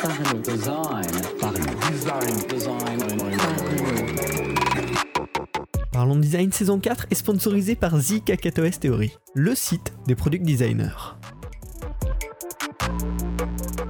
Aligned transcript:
Parlons. 0.00 0.40
Design. 0.42 1.06
Parlons. 1.40 1.58
Design. 1.90 2.36
Design. 2.48 2.98
Parlons 5.92 6.16
Design 6.16 6.52
saison 6.52 6.78
4 6.78 7.06
est 7.10 7.14
sponsorisé 7.16 7.74
par 7.74 7.98
The 7.98 8.22
Kakatoes 8.24 8.78
Theory, 8.80 9.12
le 9.34 9.56
site 9.56 9.92
des 10.06 10.14
product 10.14 10.44
designers. 10.44 11.16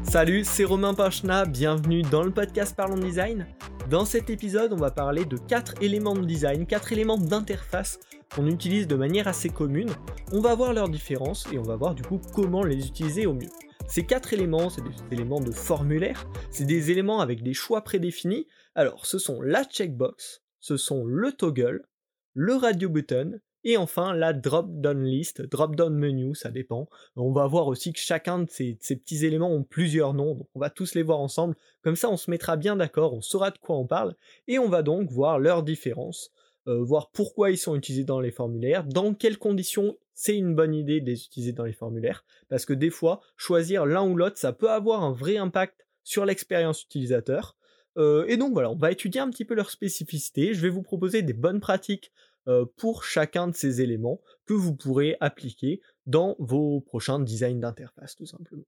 Salut, 0.02 0.44
c'est 0.44 0.64
Romain 0.64 0.94
Pachna, 0.94 1.44
bienvenue 1.44 2.00
dans 2.02 2.22
le 2.22 2.30
podcast 2.30 2.74
Parlons 2.74 2.96
Design. 2.96 3.46
Dans 3.90 4.06
cet 4.06 4.30
épisode, 4.30 4.72
on 4.72 4.76
va 4.76 4.90
parler 4.90 5.26
de 5.26 5.36
4 5.36 5.82
éléments 5.82 6.14
de 6.14 6.24
design, 6.24 6.64
4 6.64 6.92
éléments 6.92 7.18
d'interface 7.18 7.98
qu'on 8.34 8.46
utilise 8.46 8.86
de 8.86 8.96
manière 8.96 9.28
assez 9.28 9.50
commune. 9.50 9.90
On 10.32 10.40
va 10.40 10.54
voir 10.54 10.72
leurs 10.72 10.88
différences 10.88 11.46
et 11.52 11.58
on 11.58 11.62
va 11.62 11.76
voir 11.76 11.94
du 11.94 12.02
coup 12.02 12.20
comment 12.34 12.62
les 12.62 12.86
utiliser 12.86 13.26
au 13.26 13.34
mieux. 13.34 13.50
Ces 13.88 14.04
quatre 14.04 14.34
éléments, 14.34 14.68
c'est 14.68 14.82
des 14.82 15.16
éléments 15.16 15.40
de 15.40 15.50
formulaire, 15.50 16.28
c'est 16.50 16.66
des 16.66 16.90
éléments 16.90 17.20
avec 17.20 17.42
des 17.42 17.54
choix 17.54 17.82
prédéfinis. 17.82 18.46
Alors, 18.74 19.06
ce 19.06 19.18
sont 19.18 19.40
la 19.40 19.64
checkbox, 19.64 20.42
ce 20.60 20.76
sont 20.76 21.06
le 21.06 21.32
toggle, 21.32 21.88
le 22.34 22.54
radio 22.54 22.90
button, 22.90 23.40
et 23.64 23.78
enfin 23.78 24.12
la 24.12 24.34
drop-down 24.34 25.02
list, 25.02 25.40
drop-down 25.40 25.94
menu, 25.94 26.34
ça 26.34 26.50
dépend. 26.50 26.90
On 27.16 27.32
va 27.32 27.46
voir 27.46 27.66
aussi 27.66 27.94
que 27.94 27.98
chacun 27.98 28.40
de 28.40 28.50
ces, 28.50 28.74
petits 28.74 29.24
éléments 29.24 29.50
ont 29.50 29.64
plusieurs 29.64 30.12
noms, 30.12 30.34
donc 30.34 30.48
on 30.54 30.60
va 30.60 30.68
tous 30.68 30.94
les 30.94 31.02
voir 31.02 31.20
ensemble. 31.20 31.56
Comme 31.82 31.96
ça, 31.96 32.10
on 32.10 32.18
se 32.18 32.30
mettra 32.30 32.56
bien 32.56 32.76
d'accord, 32.76 33.14
on 33.14 33.22
saura 33.22 33.50
de 33.50 33.58
quoi 33.58 33.78
on 33.78 33.86
parle, 33.86 34.14
et 34.48 34.58
on 34.58 34.68
va 34.68 34.82
donc 34.82 35.10
voir 35.10 35.38
leurs 35.38 35.62
différences, 35.62 36.30
euh, 36.68 36.82
voir 36.82 37.10
pourquoi 37.10 37.50
ils 37.50 37.58
sont 37.58 37.74
utilisés 37.74 38.04
dans 38.04 38.20
les 38.20 38.30
formulaires, 38.30 38.84
dans 38.84 39.14
quelles 39.14 39.38
conditions 39.38 39.96
c'est 40.14 40.36
une 40.36 40.54
bonne 40.54 40.74
idée 40.74 41.00
de 41.00 41.06
les 41.06 41.24
utiliser 41.24 41.52
dans 41.52 41.64
les 41.64 41.72
formulaires, 41.72 42.24
parce 42.48 42.64
que 42.66 42.72
des 42.72 42.90
fois, 42.90 43.20
choisir 43.36 43.86
l'un 43.86 44.06
ou 44.06 44.16
l'autre, 44.16 44.36
ça 44.36 44.52
peut 44.52 44.70
avoir 44.70 45.02
un 45.02 45.12
vrai 45.12 45.36
impact 45.36 45.86
sur 46.02 46.24
l'expérience 46.24 46.82
utilisateur. 46.82 47.56
Euh, 47.96 48.26
et 48.26 48.36
donc 48.36 48.52
voilà, 48.52 48.70
on 48.70 48.76
va 48.76 48.92
étudier 48.92 49.20
un 49.20 49.30
petit 49.30 49.44
peu 49.44 49.54
leurs 49.54 49.70
spécificités, 49.70 50.54
je 50.54 50.60
vais 50.60 50.68
vous 50.68 50.82
proposer 50.82 51.22
des 51.22 51.32
bonnes 51.32 51.60
pratiques 51.60 52.12
euh, 52.48 52.64
pour 52.76 53.04
chacun 53.04 53.48
de 53.48 53.54
ces 53.54 53.80
éléments 53.80 54.20
que 54.44 54.54
vous 54.54 54.74
pourrez 54.74 55.16
appliquer 55.20 55.80
dans 56.06 56.36
vos 56.38 56.80
prochains 56.80 57.20
designs 57.20 57.60
d'interface 57.60 58.16
tout 58.16 58.26
simplement. 58.26 58.64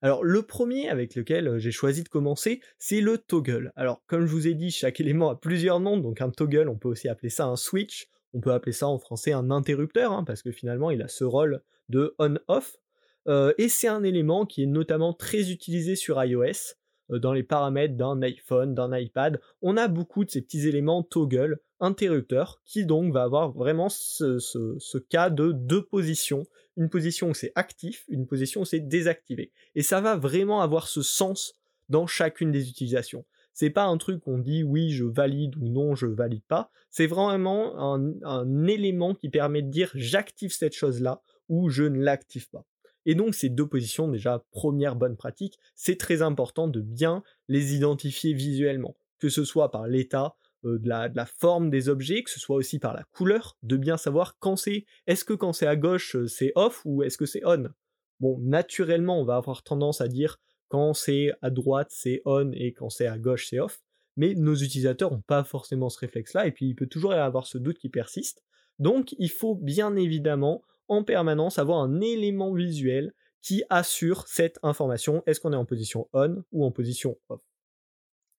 Alors 0.00 0.22
le 0.22 0.42
premier 0.42 0.88
avec 0.88 1.14
lequel 1.14 1.48
euh, 1.48 1.58
j'ai 1.58 1.72
choisi 1.72 2.02
de 2.02 2.08
commencer, 2.08 2.60
c'est 2.78 3.00
le 3.00 3.18
toggle. 3.18 3.72
Alors 3.74 4.02
comme 4.06 4.26
je 4.26 4.32
vous 4.32 4.46
ai 4.46 4.54
dit, 4.54 4.70
chaque 4.70 5.00
élément 5.00 5.30
a 5.30 5.36
plusieurs 5.36 5.80
noms, 5.80 5.98
donc 5.98 6.20
un 6.20 6.30
toggle, 6.30 6.68
on 6.68 6.76
peut 6.76 6.88
aussi 6.88 7.08
appeler 7.08 7.30
ça 7.30 7.46
un 7.46 7.56
switch, 7.56 8.08
on 8.32 8.40
peut 8.40 8.52
appeler 8.52 8.72
ça 8.72 8.86
en 8.86 8.98
français 8.98 9.32
un 9.32 9.50
interrupteur, 9.50 10.12
hein, 10.12 10.24
parce 10.24 10.42
que 10.42 10.52
finalement 10.52 10.90
il 10.90 11.02
a 11.02 11.08
ce 11.08 11.24
rôle 11.24 11.62
de 11.88 12.14
on-off, 12.18 12.76
euh, 13.26 13.52
et 13.58 13.68
c'est 13.68 13.88
un 13.88 14.04
élément 14.04 14.46
qui 14.46 14.62
est 14.62 14.66
notamment 14.66 15.12
très 15.12 15.50
utilisé 15.50 15.96
sur 15.96 16.22
iOS, 16.22 16.74
dans 17.10 17.32
les 17.32 17.42
paramètres 17.42 17.96
d'un 17.96 18.20
iPhone, 18.22 18.74
d'un 18.74 18.96
iPad, 18.96 19.40
on 19.62 19.76
a 19.76 19.88
beaucoup 19.88 20.24
de 20.24 20.30
ces 20.30 20.42
petits 20.42 20.66
éléments 20.68 21.02
toggle, 21.02 21.60
interrupteurs, 21.80 22.60
qui 22.64 22.84
donc 22.84 23.12
va 23.12 23.22
avoir 23.22 23.52
vraiment 23.52 23.88
ce, 23.88 24.38
ce 24.38 24.98
cas 24.98 25.30
de 25.30 25.52
deux 25.52 25.82
positions, 25.82 26.46
une 26.76 26.90
position 26.90 27.30
où 27.30 27.34
c'est 27.34 27.52
actif, 27.54 28.04
une 28.08 28.26
position 28.26 28.62
où 28.62 28.64
c'est 28.64 28.80
désactivé. 28.80 29.52
Et 29.74 29.82
ça 29.82 30.00
va 30.00 30.16
vraiment 30.16 30.60
avoir 30.60 30.88
ce 30.88 31.02
sens 31.02 31.54
dans 31.88 32.06
chacune 32.06 32.52
des 32.52 32.68
utilisations. 32.68 33.24
C'est 33.52 33.70
pas 33.70 33.86
un 33.86 33.96
truc 33.98 34.20
qu'on 34.20 34.38
dit 34.38 34.62
oui 34.62 34.90
je 34.90 35.04
valide 35.04 35.56
ou 35.56 35.68
non 35.68 35.96
je 35.96 36.06
valide 36.06 36.44
pas. 36.46 36.70
C'est 36.90 37.08
vraiment 37.08 37.76
un, 37.94 38.14
un, 38.22 38.66
élément 38.66 39.14
qui 39.14 39.28
permet 39.28 39.62
de 39.62 39.68
dire 39.68 39.90
j'active 39.94 40.52
cette 40.52 40.74
chose 40.74 41.00
là 41.00 41.22
ou 41.48 41.68
je 41.68 41.82
ne 41.82 42.00
l'active 42.00 42.48
pas. 42.50 42.64
Et 43.06 43.14
donc 43.14 43.34
ces 43.34 43.48
deux 43.48 43.66
positions, 43.66 44.08
déjà 44.08 44.44
première 44.50 44.96
bonne 44.96 45.16
pratique, 45.16 45.58
c'est 45.74 45.96
très 45.96 46.22
important 46.22 46.68
de 46.68 46.80
bien 46.80 47.22
les 47.48 47.74
identifier 47.74 48.32
visuellement, 48.32 48.96
que 49.18 49.28
ce 49.28 49.44
soit 49.44 49.70
par 49.70 49.86
l'état 49.86 50.36
euh, 50.64 50.78
de, 50.78 50.88
la, 50.88 51.26
forme 51.26 51.70
des 51.70 51.88
objets, 51.88 52.22
que 52.22 52.30
ce 52.30 52.40
soit 52.40 52.56
aussi 52.56 52.78
par 52.78 52.92
la 52.92 53.04
couleur, 53.12 53.56
de 53.62 53.76
bien 53.76 53.96
savoir 53.96 54.36
quand 54.38 54.56
c'est, 54.56 54.86
est-ce 55.06 55.24
que 55.24 55.32
quand 55.32 55.52
c'est 55.52 55.66
à 55.66 55.76
gauche 55.76 56.16
euh, 56.16 56.26
c'est 56.26 56.52
off 56.56 56.82
ou 56.84 57.02
est-ce 57.02 57.16
que 57.16 57.26
c'est 57.26 57.42
on? 57.44 57.68
Bon, 58.20 58.38
naturellement 58.40 59.20
on 59.20 59.24
va 59.24 59.36
avoir 59.36 59.62
tendance 59.62 60.00
à 60.00 60.08
dire 60.08 60.40
quand 60.68 60.94
c'est 60.94 61.32
à 61.42 61.50
droite 61.50 61.88
c'est 61.90 62.22
on 62.24 62.50
et 62.52 62.72
quand 62.72 62.90
c'est 62.90 63.06
à 63.06 63.18
gauche 63.18 63.46
c'est 63.48 63.60
off, 63.60 63.80
mais 64.16 64.34
nos 64.34 64.56
utilisateurs 64.56 65.12
n'ont 65.12 65.20
pas 65.20 65.44
forcément 65.44 65.90
ce 65.90 66.00
réflexe-là 66.00 66.46
et 66.46 66.50
puis 66.50 66.66
il 66.66 66.74
peut 66.74 66.88
toujours 66.88 67.14
y 67.14 67.16
avoir 67.16 67.46
ce 67.46 67.56
doute 67.56 67.78
qui 67.78 67.88
persiste. 67.88 68.42
Donc 68.80 69.14
il 69.18 69.30
faut 69.30 69.54
bien 69.54 69.94
évidemment 69.94 70.62
en 70.88 71.04
permanence 71.04 71.58
avoir 71.58 71.80
un 71.80 72.00
élément 72.00 72.52
visuel 72.52 73.12
qui 73.42 73.62
assure 73.70 74.26
cette 74.26 74.58
information, 74.62 75.22
est-ce 75.26 75.40
qu'on 75.40 75.52
est 75.52 75.56
en 75.56 75.64
position 75.64 76.08
on 76.12 76.42
ou 76.52 76.64
en 76.64 76.72
position 76.72 77.18
off? 77.28 77.40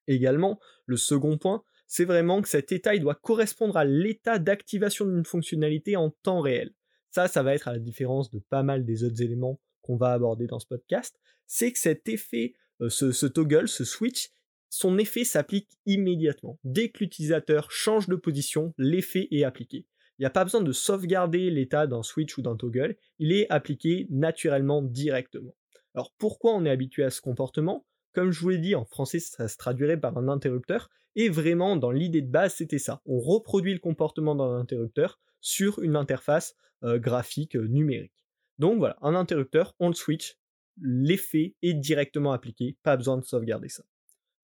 Également, 0.08 0.60
le 0.86 0.98
second 0.98 1.38
point, 1.38 1.64
c'est 1.88 2.06
vraiment 2.06 2.42
que 2.42 2.50
cet 2.50 2.72
état 2.72 2.96
il 2.96 3.02
doit 3.02 3.16
correspondre 3.16 3.78
à 3.78 3.86
l'état 3.86 4.40
d'activation 4.40 5.06
d'une 5.06 5.26
fonctionnalité 5.26 5.96
en 5.96 6.10
temps 6.10 6.42
réel. 6.42 6.74
Ça, 7.12 7.28
ça 7.28 7.44
va 7.44 7.56
être 7.56 7.68
à 7.68 7.74
la 7.74 7.80
différence 7.80 8.30
de 8.32 8.40
pas 8.40 8.64
mal 8.64 8.86
des 8.86 9.04
autres 9.04 9.22
éléments 9.22 9.60
qu'on 9.82 9.98
va 9.98 10.14
aborder 10.14 10.46
dans 10.46 10.60
ce 10.60 10.68
podcast, 10.68 11.20
c'est 11.48 11.72
que 11.72 11.80
cet 11.80 12.08
effet, 12.08 12.54
euh, 12.82 12.90
ce, 12.90 13.26
toggle, 13.26 13.68
ce 13.68 13.84
switch, 13.84 14.30
son 14.70 15.00
effet 15.00 15.24
s'applique 15.24 15.70
immédiatement. 15.88 16.60
Dès 16.64 16.90
que 16.90 17.00
l'utilisateur 17.00 17.72
change 17.72 18.08
de 18.08 18.16
position, 18.16 18.74
l'effet 18.78 19.28
est 19.32 19.44
appliqué. 19.44 19.88
Il 20.20 20.24
n'y 20.24 20.28
a 20.28 20.32
pas 20.32 20.44
besoin 20.44 20.62
de 20.62 20.72
sauvegarder 20.74 21.50
l'état 21.50 21.88
d'un 21.88 22.04
switch 22.04 22.38
ou 22.38 22.42
d'un 22.42 22.58
toggle, 22.58 22.98
il 23.20 23.32
est 23.32 23.50
appliqué 23.50 24.06
naturellement 24.10 24.82
directement. 24.82 25.56
Alors 25.96 26.14
pourquoi 26.18 26.54
on 26.54 26.66
est 26.66 26.70
habitué 26.70 27.04
à 27.04 27.10
ce 27.10 27.22
comportement? 27.22 27.86
Comme 28.14 28.32
je 28.32 28.42
vous 28.42 28.50
l'ai 28.50 28.58
dit, 28.58 28.76
en 28.76 28.86
français 28.86 29.20
ça 29.20 29.48
se 29.48 29.58
traduirait 29.58 30.00
par 30.00 30.18
un 30.18 30.28
interrupteur, 30.28 30.90
et 31.16 31.30
vraiment, 31.30 31.76
dans 31.76 31.92
l'idée 31.92 32.22
de 32.22 32.30
base, 32.30 32.56
c'était 32.56 32.80
ça. 32.80 33.02
On 33.06 33.20
reproduit 33.20 33.74
le 33.74 33.80
comportement 33.80 34.36
d'un 34.36 34.56
interrupteur 34.56 35.20
sur 35.42 35.80
une 35.80 35.96
interface 35.96 36.56
euh, 36.84 37.00
graphique 37.00 37.56
euh, 37.56 37.68
numérique. 37.68 38.26
Donc 38.58 38.78
voilà, 38.78 38.98
un 39.02 39.16
interrupteur, 39.16 39.76
on 39.80 39.88
le 39.88 39.94
switch, 39.94 40.38
l'effet 40.82 41.56
est 41.62 41.74
directement 41.74 42.32
appliqué, 42.32 42.78
pas 42.84 42.98
besoin 42.98 43.18
de 43.18 43.24
sauvegarder 43.24 43.70
ça. 43.70 43.84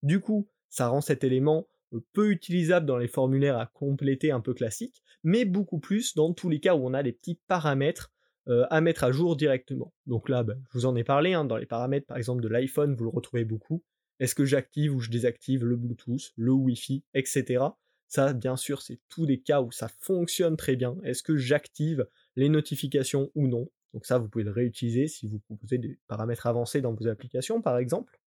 Du 0.03 0.19
coup, 0.19 0.47
ça 0.69 0.88
rend 0.88 1.02
cet 1.02 1.24
élément 1.24 1.68
peu 2.13 2.31
utilisable 2.31 2.85
dans 2.85 2.97
les 2.97 3.07
formulaires 3.07 3.57
à 3.57 3.66
compléter 3.66 4.31
un 4.31 4.41
peu 4.41 4.53
classiques, 4.53 5.03
mais 5.23 5.46
beaucoup 5.46 5.79
plus 5.79 6.16
dans 6.16 6.34
tous 6.34 6.50
les 6.50 6.59
cas 6.59 6.75
où 6.75 6.85
on 6.85 6.94
a 6.94 7.03
des 7.03 7.13
petits 7.13 7.40
paramètres 7.47 8.12
à 8.47 8.79
mettre 8.79 9.03
à 9.03 9.12
jour 9.12 9.35
directement. 9.35 9.94
Donc 10.06 10.29
là, 10.29 10.44
ben, 10.44 10.62
je 10.72 10.78
vous 10.78 10.85
en 10.85 10.95
ai 10.95 11.03
parlé, 11.03 11.34
hein, 11.34 11.45
dans 11.45 11.57
les 11.57 11.66
paramètres 11.66 12.06
par 12.06 12.18
exemple 12.18 12.44
de 12.44 12.47
l'iPhone, 12.47 12.94
vous 12.95 13.06
le 13.06 13.09
retrouvez 13.09 13.44
beaucoup. 13.44 13.84
Est-ce 14.19 14.35
que 14.35 14.45
j'active 14.45 14.95
ou 14.95 15.00
je 15.00 15.09
désactive 15.09 15.66
le 15.66 15.75
Bluetooth, 15.75 16.31
le 16.38 16.51
Wi-Fi, 16.51 17.03
etc. 17.13 17.66
Ça, 18.07 18.34
bien 18.34 18.56
sûr, 18.56 18.81
c'est 18.81 19.00
tous 19.09 19.25
des 19.25 19.41
cas 19.41 19.62
où 19.62 19.72
ça 19.72 19.90
fonctionne 20.00 20.57
très 20.57 20.75
bien. 20.75 20.95
Est-ce 21.03 21.24
que 21.24 21.35
j'active 21.35 22.07
les 22.35 22.50
notifications 22.50 23.31
ou 23.34 23.47
non? 23.47 23.68
Donc 23.94 24.06
ça, 24.06 24.19
vous 24.19 24.29
pouvez 24.29 24.44
le 24.44 24.51
réutiliser 24.51 25.07
si 25.07 25.28
vous 25.28 25.40
proposez 25.40 25.79
des 25.79 25.97
paramètres 26.07 26.47
avancés 26.47 26.81
dans 26.81 26.94
vos 26.94 27.07
applications, 27.07 27.62
par 27.62 27.78
exemple. 27.78 28.19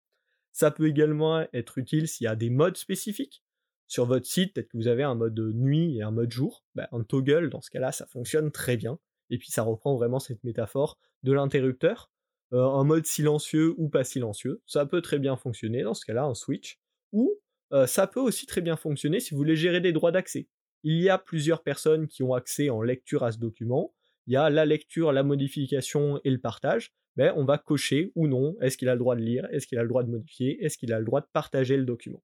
Ça 0.51 0.71
peut 0.71 0.87
également 0.87 1.45
être 1.53 1.77
utile 1.77 2.07
s'il 2.07 2.25
y 2.25 2.27
a 2.27 2.35
des 2.35 2.49
modes 2.49 2.77
spécifiques. 2.77 3.43
Sur 3.87 4.05
votre 4.05 4.25
site, 4.25 4.53
peut-être 4.53 4.69
que 4.69 4.77
vous 4.77 4.87
avez 4.87 5.03
un 5.03 5.15
mode 5.15 5.39
nuit 5.53 5.97
et 5.97 6.01
un 6.01 6.11
mode 6.11 6.31
jour. 6.31 6.63
Ben, 6.75 6.87
un 6.91 7.03
toggle, 7.03 7.49
dans 7.49 7.61
ce 7.61 7.69
cas-là, 7.69 7.91
ça 7.91 8.05
fonctionne 8.05 8.51
très 8.51 8.77
bien. 8.77 8.99
Et 9.29 9.37
puis 9.37 9.51
ça 9.51 9.63
reprend 9.63 9.95
vraiment 9.95 10.19
cette 10.19 10.43
métaphore 10.43 10.97
de 11.23 11.31
l'interrupteur 11.31 12.11
euh, 12.53 12.63
en 12.63 12.83
mode 12.83 13.05
silencieux 13.05 13.73
ou 13.77 13.89
pas 13.89 14.03
silencieux. 14.03 14.61
Ça 14.65 14.85
peut 14.85 15.01
très 15.01 15.19
bien 15.19 15.35
fonctionner 15.35 15.83
dans 15.83 15.93
ce 15.93 16.05
cas-là, 16.05 16.23
un 16.23 16.33
switch. 16.33 16.79
Ou 17.11 17.33
euh, 17.73 17.87
ça 17.87 18.07
peut 18.07 18.19
aussi 18.19 18.45
très 18.45 18.61
bien 18.61 18.75
fonctionner 18.77 19.19
si 19.19 19.31
vous 19.31 19.37
voulez 19.37 19.55
gérer 19.55 19.81
des 19.81 19.91
droits 19.91 20.11
d'accès. 20.11 20.47
Il 20.83 21.01
y 21.01 21.09
a 21.09 21.17
plusieurs 21.17 21.63
personnes 21.63 22.07
qui 22.07 22.23
ont 22.23 22.33
accès 22.33 22.69
en 22.69 22.81
lecture 22.81 23.23
à 23.23 23.31
ce 23.31 23.37
document. 23.37 23.93
Il 24.27 24.33
y 24.33 24.37
a 24.37 24.49
la 24.49 24.65
lecture, 24.65 25.11
la 25.11 25.23
modification 25.23 26.19
et 26.23 26.29
le 26.29 26.39
partage. 26.39 26.93
Ben, 27.15 27.33
on 27.35 27.45
va 27.45 27.57
cocher 27.57 28.11
ou 28.15 28.27
non, 28.27 28.55
est-ce 28.61 28.77
qu'il 28.77 28.89
a 28.89 28.93
le 28.93 28.99
droit 28.99 29.15
de 29.15 29.21
lire, 29.21 29.47
est-ce 29.51 29.65
qu'il 29.65 29.79
a 29.79 29.81
le 29.81 29.89
droit 29.89 30.03
de 30.03 30.09
modifier, 30.09 30.63
est-ce 30.63 30.77
qu'il 30.77 30.93
a 30.93 30.99
le 30.99 31.05
droit 31.05 31.21
de 31.21 31.27
partager 31.33 31.75
le 31.75 31.83
document. 31.83 32.21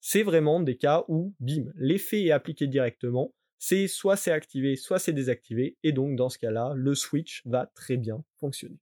C'est 0.00 0.22
vraiment 0.22 0.60
des 0.60 0.76
cas 0.76 1.04
où, 1.08 1.34
bim, 1.40 1.72
l'effet 1.74 2.24
est 2.24 2.30
appliqué 2.30 2.66
directement, 2.66 3.34
c'est 3.58 3.88
soit 3.88 4.16
c'est 4.16 4.32
activé, 4.32 4.76
soit 4.76 4.98
c'est 4.98 5.12
désactivé, 5.12 5.76
et 5.82 5.92
donc 5.92 6.16
dans 6.16 6.28
ce 6.28 6.38
cas-là, 6.38 6.72
le 6.76 6.94
switch 6.94 7.42
va 7.46 7.66
très 7.74 7.96
bien 7.96 8.22
fonctionner. 8.38 8.78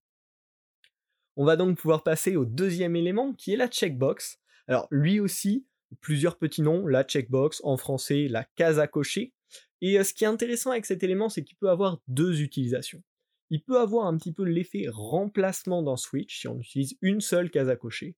On 1.36 1.44
va 1.44 1.56
donc 1.56 1.78
pouvoir 1.78 2.02
passer 2.02 2.36
au 2.36 2.44
deuxième 2.44 2.96
élément 2.96 3.32
qui 3.32 3.52
est 3.52 3.56
la 3.56 3.68
checkbox. 3.68 4.38
Alors 4.68 4.86
lui 4.90 5.20
aussi, 5.20 5.66
plusieurs 6.00 6.38
petits 6.38 6.62
noms, 6.62 6.86
la 6.86 7.02
checkbox, 7.02 7.60
en 7.64 7.76
français 7.76 8.28
la 8.28 8.44
case 8.56 8.78
à 8.78 8.86
cocher. 8.86 9.32
Et 9.80 9.98
euh, 9.98 10.04
ce 10.04 10.14
qui 10.14 10.24
est 10.24 10.28
intéressant 10.28 10.70
avec 10.70 10.86
cet 10.86 11.02
élément, 11.02 11.28
c'est 11.28 11.44
qu'il 11.44 11.56
peut 11.56 11.70
avoir 11.70 12.00
deux 12.08 12.40
utilisations. 12.40 13.02
Il 13.50 13.62
peut 13.62 13.78
avoir 13.78 14.06
un 14.06 14.16
petit 14.16 14.32
peu 14.32 14.44
l'effet 14.44 14.86
remplacement 14.88 15.82
d'un 15.82 15.96
switch 15.96 16.40
si 16.40 16.48
on 16.48 16.58
utilise 16.58 16.96
une 17.02 17.20
seule 17.20 17.50
case 17.50 17.68
à 17.68 17.76
cocher. 17.76 18.16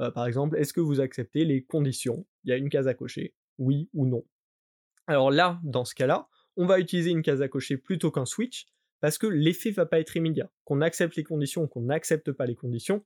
Euh, 0.00 0.10
par 0.10 0.26
exemple, 0.26 0.56
est-ce 0.56 0.72
que 0.72 0.80
vous 0.80 1.00
acceptez 1.00 1.44
les 1.44 1.62
conditions? 1.62 2.26
Il 2.44 2.50
y 2.50 2.52
a 2.52 2.56
une 2.56 2.68
case 2.68 2.88
à 2.88 2.94
cocher, 2.94 3.34
oui 3.58 3.88
ou 3.94 4.06
non. 4.06 4.24
Alors 5.06 5.30
là, 5.30 5.60
dans 5.62 5.84
ce 5.84 5.94
cas-là, 5.94 6.28
on 6.56 6.66
va 6.66 6.80
utiliser 6.80 7.10
une 7.10 7.22
case 7.22 7.42
à 7.42 7.48
cocher 7.48 7.76
plutôt 7.76 8.10
qu'un 8.10 8.26
switch, 8.26 8.66
parce 9.00 9.18
que 9.18 9.26
l'effet 9.26 9.70
va 9.70 9.86
pas 9.86 10.00
être 10.00 10.16
immédiat. 10.16 10.50
Qu'on 10.64 10.80
accepte 10.80 11.16
les 11.16 11.24
conditions 11.24 11.62
ou 11.62 11.68
qu'on 11.68 11.82
n'accepte 11.82 12.32
pas 12.32 12.46
les 12.46 12.56
conditions, 12.56 13.04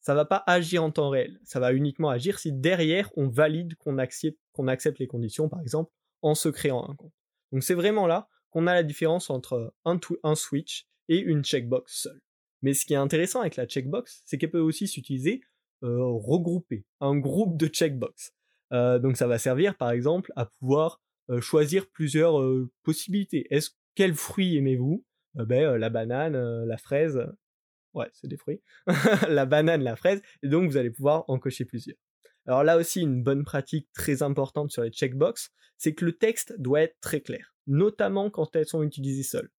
ça 0.00 0.14
va 0.14 0.24
pas 0.24 0.42
agir 0.46 0.82
en 0.84 0.90
temps 0.90 1.10
réel. 1.10 1.40
Ça 1.44 1.60
va 1.60 1.72
uniquement 1.72 2.10
agir 2.10 2.38
si 2.38 2.52
derrière 2.52 3.10
on 3.16 3.28
valide 3.28 3.74
qu'on 3.76 3.98
accepte, 3.98 4.98
les 4.98 5.06
conditions, 5.06 5.48
par 5.48 5.60
exemple, 5.60 5.92
en 6.22 6.34
se 6.34 6.48
créant 6.48 6.88
un 6.88 6.94
compte. 6.94 7.12
Donc 7.52 7.62
c'est 7.62 7.74
vraiment 7.74 8.06
là 8.06 8.28
qu'on 8.50 8.66
a 8.66 8.74
la 8.74 8.82
différence 8.82 9.30
entre 9.30 9.74
un 9.84 10.34
switch 10.34 10.86
et 11.08 11.18
une 11.18 11.44
checkbox 11.44 12.02
seule. 12.02 12.20
Mais 12.62 12.74
ce 12.74 12.84
qui 12.84 12.94
est 12.94 12.96
intéressant 12.96 13.40
avec 13.40 13.56
la 13.56 13.66
checkbox, 13.66 14.22
c'est 14.24 14.38
qu'elle 14.38 14.50
peut 14.50 14.58
aussi 14.58 14.88
s'utiliser 14.88 15.42
euh, 15.84 16.02
regroupée, 16.02 16.84
un 17.00 17.16
groupe 17.16 17.56
de 17.56 17.68
checkbox. 17.68 18.32
Euh, 18.72 18.98
donc 18.98 19.16
ça 19.16 19.28
va 19.28 19.38
servir 19.38 19.76
par 19.76 19.92
exemple 19.92 20.32
à 20.34 20.46
pouvoir 20.46 21.00
euh, 21.30 21.40
choisir 21.40 21.88
plusieurs 21.88 22.42
possibilités. 22.82 23.46
Est-ce 23.50 23.70
quel 23.94 24.14
fruit 24.14 24.56
aimez-vous? 24.56 25.04
Ben 25.34 25.76
la 25.76 25.88
banane, 25.88 26.64
la 26.64 26.76
fraise. 26.78 27.24
Ouais, 27.94 28.08
c'est 28.12 28.26
des 28.26 28.36
fruits. 28.36 28.60
la 29.28 29.46
banane, 29.46 29.82
la 29.82 29.94
fraise. 29.94 30.20
Et 30.42 30.48
donc 30.48 30.68
vous 30.68 30.76
allez 30.76 30.90
pouvoir 30.90 31.24
en 31.28 31.38
cocher 31.38 31.64
plusieurs. 31.64 31.96
Alors 32.46 32.64
là 32.64 32.76
aussi, 32.76 33.02
une 33.02 33.22
bonne 33.22 33.44
pratique 33.44 33.88
très 33.94 34.22
importante 34.22 34.72
sur 34.72 34.82
les 34.82 34.90
checkbox, 34.90 35.52
c'est 35.76 35.94
que 35.94 36.04
le 36.04 36.12
texte 36.12 36.54
doit 36.58 36.80
être 36.80 36.96
très 37.00 37.20
clair, 37.20 37.54
notamment 37.68 38.30
quand 38.30 38.56
elles 38.56 38.66
sont 38.66 38.82
utilisées 38.82 39.22
seules. 39.22 39.50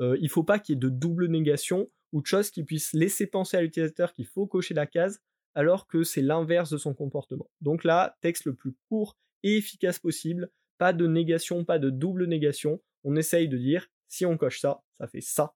Il 0.00 0.22
ne 0.22 0.28
faut 0.28 0.44
pas 0.44 0.58
qu'il 0.58 0.74
y 0.74 0.76
ait 0.76 0.80
de 0.80 0.88
double 0.88 1.26
négation 1.26 1.88
ou 2.12 2.22
de 2.22 2.26
choses 2.26 2.50
qui 2.50 2.64
puissent 2.64 2.92
laisser 2.92 3.26
penser 3.26 3.56
à 3.56 3.62
l'utilisateur 3.62 4.12
qu'il 4.12 4.26
faut 4.26 4.46
cocher 4.46 4.74
la 4.74 4.86
case 4.86 5.20
alors 5.54 5.86
que 5.86 6.02
c'est 6.02 6.22
l'inverse 6.22 6.70
de 6.70 6.78
son 6.78 6.94
comportement. 6.94 7.50
Donc 7.60 7.84
là, 7.84 8.16
texte 8.20 8.44
le 8.44 8.54
plus 8.54 8.74
court 8.88 9.16
et 9.42 9.56
efficace 9.56 9.98
possible, 9.98 10.50
pas 10.78 10.92
de 10.92 11.06
négation, 11.06 11.64
pas 11.64 11.78
de 11.78 11.90
double 11.90 12.26
négation. 12.26 12.80
On 13.04 13.16
essaye 13.16 13.48
de 13.48 13.56
dire 13.56 13.88
si 14.08 14.26
on 14.26 14.36
coche 14.36 14.60
ça, 14.60 14.82
ça 14.98 15.06
fait 15.06 15.20
ça. 15.20 15.54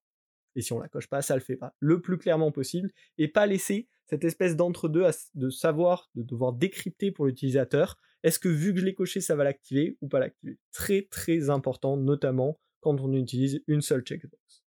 Et 0.57 0.63
si 0.63 0.73
on 0.73 0.79
la 0.79 0.89
coche 0.89 1.09
pas, 1.09 1.23
ça 1.23 1.35
le 1.35 1.41
fait 1.41 1.57
pas. 1.57 1.75
Le 1.81 2.01
plus 2.01 2.19
clairement 2.19 2.53
possible 2.53 2.93
et 3.19 3.29
pas 3.29 3.47
laisser 3.47 3.89
cette 4.07 4.25
espèce 4.25 4.55
d'entre-deux 4.57 5.05
de 5.35 5.51
savoir, 5.51 6.11
de 6.15 6.23
devoir 6.23 6.53
décrypter 6.53 7.11
pour 7.11 7.27
l'utilisateur. 7.27 7.99
Est-ce 8.23 8.39
que 8.39 8.49
vu 8.49 8.73
que 8.73 8.81
je 8.81 8.85
l'ai 8.85 8.95
coché, 8.95 9.21
ça 9.21 9.35
va 9.35 9.45
l'activer 9.45 9.97
ou 10.01 10.09
pas 10.09 10.21
l'activer? 10.21 10.59
Très 10.73 11.03
très 11.11 11.51
important, 11.51 11.97
notamment 11.97 12.61
quand 12.81 13.01
on 13.01 13.13
utilise 13.13 13.63
une 13.67 13.81
seule 13.81 14.03
checkbox. 14.03 14.65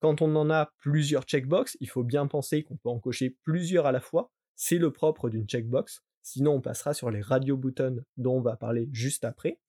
Quand 0.00 0.20
on 0.22 0.36
en 0.36 0.50
a 0.50 0.72
plusieurs 0.78 1.24
checkbox, 1.24 1.76
il 1.80 1.88
faut 1.88 2.04
bien 2.04 2.26
penser 2.26 2.62
qu'on 2.62 2.76
peut 2.76 2.90
en 2.90 3.00
cocher 3.00 3.36
plusieurs 3.44 3.86
à 3.86 3.92
la 3.92 4.00
fois. 4.00 4.30
C'est 4.56 4.78
le 4.78 4.90
propre 4.90 5.28
d'une 5.28 5.46
checkbox. 5.46 6.02
Sinon, 6.22 6.54
on 6.54 6.60
passera 6.60 6.94
sur 6.94 7.10
les 7.10 7.20
radio 7.20 7.56
buttons 7.56 8.02
dont 8.16 8.38
on 8.38 8.40
va 8.40 8.56
parler 8.56 8.88
juste 8.90 9.24
après. 9.24 9.60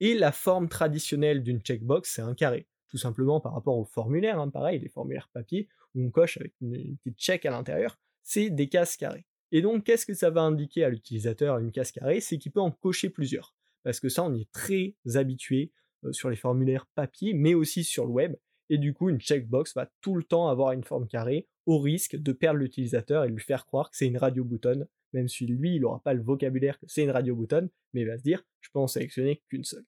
Et 0.00 0.14
la 0.14 0.32
forme 0.32 0.68
traditionnelle 0.68 1.42
d'une 1.42 1.60
checkbox, 1.60 2.14
c'est 2.14 2.22
un 2.22 2.34
carré. 2.34 2.68
Tout 2.88 2.98
simplement 2.98 3.40
par 3.40 3.52
rapport 3.52 3.76
au 3.76 3.84
formulaire, 3.84 4.38
hein, 4.38 4.48
pareil, 4.48 4.78
les 4.78 4.88
formulaires 4.88 5.28
papier, 5.32 5.68
où 5.94 6.04
on 6.04 6.10
coche 6.10 6.38
avec 6.38 6.54
une, 6.60 6.96
petite 6.98 7.18
check 7.18 7.44
à 7.46 7.50
l'intérieur, 7.50 7.98
c'est 8.22 8.48
des 8.48 8.68
cases 8.68 8.96
carrées. 8.96 9.26
Et 9.50 9.60
donc, 9.60 9.84
qu'est-ce 9.84 10.06
que 10.06 10.14
ça 10.14 10.30
va 10.30 10.42
indiquer 10.42 10.84
à 10.84 10.88
l'utilisateur, 10.88 11.58
une 11.58 11.72
case 11.72 11.90
carrée? 11.90 12.20
C'est 12.20 12.38
qu'il 12.38 12.52
peut 12.52 12.60
en 12.60 12.70
cocher 12.70 13.10
plusieurs. 13.10 13.54
Parce 13.82 13.98
que 13.98 14.08
ça, 14.08 14.22
on 14.22 14.34
est 14.34 14.50
très 14.52 14.94
habitué 15.14 15.72
euh, 16.04 16.12
sur 16.12 16.30
les 16.30 16.36
formulaires 16.36 16.86
papier, 16.94 17.34
mais 17.34 17.54
aussi 17.54 17.82
sur 17.82 18.06
le 18.06 18.12
web. 18.12 18.36
Et 18.70 18.78
du 18.78 18.94
coup, 18.94 19.08
une 19.08 19.20
checkbox 19.20 19.74
va 19.74 19.90
tout 20.00 20.14
le 20.14 20.22
temps 20.22 20.48
avoir 20.48 20.72
une 20.72 20.84
forme 20.84 21.08
carrée, 21.08 21.48
au 21.68 21.78
risque 21.78 22.16
de 22.16 22.32
perdre 22.32 22.60
l'utilisateur 22.60 23.24
et 23.24 23.28
de 23.28 23.34
lui 23.34 23.42
faire 23.42 23.66
croire 23.66 23.90
que 23.90 23.96
c'est 23.98 24.06
une 24.06 24.16
radio 24.16 24.42
bouton, 24.42 24.88
même 25.12 25.28
si 25.28 25.46
lui, 25.46 25.74
il 25.74 25.82
n'aura 25.82 26.00
pas 26.00 26.14
le 26.14 26.22
vocabulaire 26.22 26.78
que 26.78 26.86
c'est 26.88 27.02
une 27.02 27.10
radio 27.10 27.36
bouton, 27.36 27.68
mais 27.92 28.00
il 28.00 28.06
va 28.06 28.16
se 28.16 28.22
dire, 28.22 28.42
je 28.62 28.70
peux 28.72 28.78
en 28.78 28.86
sélectionner 28.86 29.42
qu'une 29.50 29.64
seule. 29.64 29.84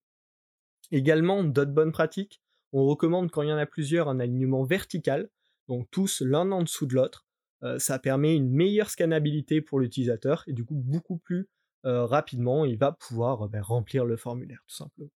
Également, 0.91 1.43
d'autres 1.43 1.73
bonnes 1.73 1.91
pratiques, 1.91 2.43
on 2.75 2.85
recommande 2.85 3.31
quand 3.31 3.41
il 3.41 3.49
y 3.49 3.53
en 3.53 3.56
a 3.56 3.65
plusieurs 3.65 4.11
un 4.11 4.21
alignement 4.21 4.62
vertical, 4.62 5.31
donc 5.69 5.88
tous 5.91 6.21
l'un 6.21 6.50
en 6.53 6.62
dessous 6.62 6.85
de 6.85 6.97
l'autre. 6.97 7.27
Euh, 7.62 7.79
ça 7.79 7.99
permet 7.99 8.37
une 8.37 8.50
meilleure 8.50 8.91
scannabilité 8.91 9.62
pour 9.62 9.81
l'utilisateur 9.81 10.44
et 10.47 10.53
du 10.53 10.67
coup 10.67 10.75
beaucoup 10.75 11.17
plus 11.17 11.49
euh, 11.85 12.06
rapidement 12.06 12.65
il 12.65 12.79
va 12.79 12.93
pouvoir 12.93 13.50
ben, 13.50 13.61
remplir 13.61 14.05
le 14.05 14.17
formulaire 14.17 14.62
tout 14.67 14.77
simplement. 14.77 15.11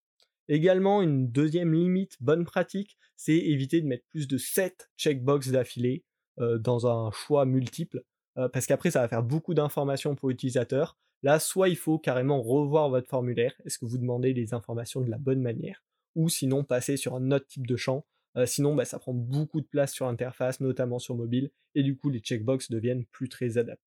Également, 0.48 1.02
une 1.02 1.30
deuxième 1.30 1.72
limite 1.72 2.16
bonne 2.20 2.44
pratique, 2.44 2.98
c'est 3.16 3.36
éviter 3.36 3.80
de 3.80 3.86
mettre 3.86 4.04
plus 4.10 4.26
de 4.26 4.38
7 4.38 4.90
checkbox 4.96 5.50
d'affilée 5.50 6.04
euh, 6.04 6.11
dans 6.38 6.86
un 6.86 7.10
choix 7.10 7.44
multiple, 7.44 8.02
parce 8.34 8.66
qu'après 8.66 8.90
ça 8.90 9.00
va 9.00 9.08
faire 9.08 9.22
beaucoup 9.22 9.54
d'informations 9.54 10.14
pour 10.14 10.28
l'utilisateur. 10.28 10.96
Là, 11.22 11.38
soit 11.38 11.68
il 11.68 11.76
faut 11.76 11.98
carrément 11.98 12.42
revoir 12.42 12.90
votre 12.90 13.08
formulaire, 13.08 13.54
est-ce 13.64 13.78
que 13.78 13.86
vous 13.86 13.98
demandez 13.98 14.32
les 14.32 14.54
informations 14.54 15.00
de 15.00 15.10
la 15.10 15.18
bonne 15.18 15.40
manière, 15.40 15.84
ou 16.14 16.28
sinon 16.28 16.64
passer 16.64 16.96
sur 16.96 17.14
un 17.14 17.30
autre 17.30 17.46
type 17.46 17.66
de 17.66 17.76
champ. 17.76 18.04
Sinon, 18.46 18.74
bah, 18.74 18.84
ça 18.84 18.98
prend 18.98 19.12
beaucoup 19.12 19.60
de 19.60 19.66
place 19.66 19.92
sur 19.92 20.06
l'interface, 20.06 20.60
notamment 20.60 20.98
sur 20.98 21.14
mobile, 21.14 21.50
et 21.74 21.82
du 21.82 21.96
coup 21.96 22.10
les 22.10 22.20
checkbox 22.20 22.70
deviennent 22.70 23.04
plus 23.06 23.28
très 23.28 23.58
adaptés. 23.58 23.82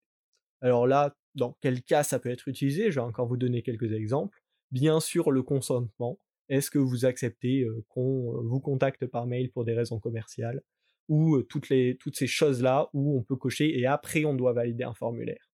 Alors 0.62 0.88
là, 0.88 1.16
dans 1.36 1.58
quel 1.62 1.84
cas 1.84 2.04
ça 2.04 2.20
peut 2.20 2.30
être 2.30 2.48
utilisé? 2.48 2.92
Je 2.92 3.00
vais 3.00 3.06
encore 3.06 3.28
vous 3.28 3.38
donner 3.38 3.62
quelques 3.62 3.92
exemples. 3.92 4.42
Bien 4.72 5.00
sûr, 5.00 5.32
le 5.32 5.44
consentement. 5.44 6.20
Est-ce 6.48 6.72
que 6.72 6.80
vous 6.80 7.06
acceptez 7.06 7.68
qu'on 7.90 8.42
vous 8.44 8.60
contacte 8.60 9.06
par 9.08 9.26
mail 9.26 9.52
pour 9.52 9.66
des 9.66 9.74
raisons 9.74 10.00
commerciales? 10.00 10.62
Ou 11.08 11.42
toutes, 11.44 11.70
les, 11.70 11.98
toutes 11.98 12.16
ces 12.16 12.28
choses-là 12.28 12.90
où 12.94 13.18
on 13.18 13.24
peut 13.24 13.36
cocher 13.36 13.78
et 13.80 13.86
après 13.86 14.26
on 14.26 14.34
doit 14.34 14.54
valider 14.54 14.84
un 14.84 14.94
formulaire. 14.94 15.52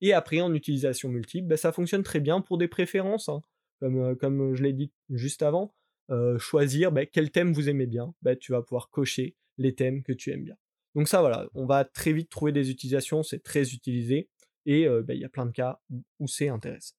Et 0.00 0.12
après 0.12 0.40
en 0.40 0.54
utilisation 0.54 1.08
multiple, 1.08 1.46
ben, 1.48 1.56
ça 1.56 1.72
fonctionne 1.72 2.02
très 2.02 2.20
bien 2.20 2.40
pour 2.40 2.58
des 2.58 2.68
préférences, 2.68 3.28
hein. 3.28 3.42
comme, 3.80 4.16
comme 4.16 4.54
je 4.54 4.62
l'ai 4.62 4.72
dit 4.72 4.92
juste 5.10 5.42
avant. 5.42 5.74
choisir 6.38 6.92
ben, 6.92 7.06
quel 7.10 7.30
thème 7.30 7.52
vous 7.52 7.68
aimez 7.68 7.86
bien, 7.86 8.14
ben, 8.22 8.36
tu 8.36 8.52
vas 8.52 8.62
pouvoir 8.62 8.90
cocher 8.90 9.36
les 9.58 9.74
thèmes 9.74 10.02
que 10.02 10.12
tu 10.12 10.30
aimes 10.30 10.44
bien. 10.44 10.56
Donc 10.94 11.08
ça 11.08 11.20
voilà, 11.20 11.48
on 11.54 11.66
va 11.66 11.84
très 11.84 12.12
vite 12.12 12.30
trouver 12.30 12.52
des 12.52 12.70
utilisations, 12.70 13.22
c'est 13.22 13.42
très 13.42 13.72
utilisé 13.72 14.28
et 14.66 14.82
il 14.82 15.18
y 15.18 15.24
a 15.24 15.28
plein 15.28 15.46
de 15.46 15.52
cas 15.52 15.80
où 16.18 16.26
c'est 16.26 16.48
intéressant. 16.48 16.94